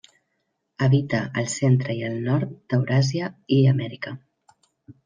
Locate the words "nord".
2.31-2.57